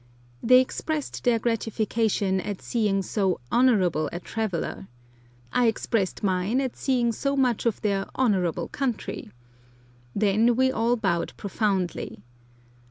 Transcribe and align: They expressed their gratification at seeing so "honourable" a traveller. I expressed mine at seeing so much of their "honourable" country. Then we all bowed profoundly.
They 0.41 0.59
expressed 0.61 1.23
their 1.25 1.37
gratification 1.37 2.41
at 2.41 2.59
seeing 2.59 3.03
so 3.03 3.39
"honourable" 3.51 4.09
a 4.11 4.19
traveller. 4.19 4.87
I 5.53 5.67
expressed 5.67 6.23
mine 6.23 6.59
at 6.59 6.75
seeing 6.75 7.11
so 7.11 7.37
much 7.37 7.67
of 7.67 7.79
their 7.81 8.07
"honourable" 8.17 8.69
country. 8.69 9.29
Then 10.15 10.55
we 10.55 10.71
all 10.71 10.95
bowed 10.95 11.33
profoundly. 11.37 12.23